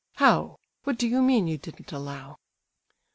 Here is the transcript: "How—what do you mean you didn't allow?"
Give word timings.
"How—what 0.15 0.97
do 0.97 1.07
you 1.07 1.21
mean 1.21 1.45
you 1.47 1.59
didn't 1.59 1.91
allow?" 1.91 2.39